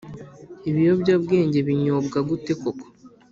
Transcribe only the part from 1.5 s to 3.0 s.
binyobwa gute koko?